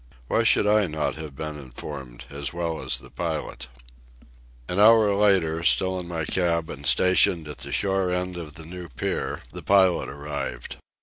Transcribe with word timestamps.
Why 0.27 0.43
should 0.43 0.65
I 0.65 0.87
not 0.87 1.13
have 1.17 1.35
been 1.35 1.59
informed 1.59 2.25
as 2.31 2.51
well 2.51 2.81
as 2.81 2.97
the 2.97 3.11
pilot? 3.11 3.67
An 4.67 4.79
hour 4.79 5.13
later, 5.13 5.61
still 5.61 5.99
in 5.99 6.07
my 6.07 6.25
cab 6.25 6.71
and 6.71 6.87
stationed 6.87 7.47
at 7.47 7.59
the 7.59 7.71
shore 7.71 8.11
end 8.11 8.35
of 8.35 8.53
the 8.55 8.65
new 8.65 8.89
pier, 8.89 9.43
the 9.53 9.61
pilot 9.61 10.09
arrived. 10.09 10.77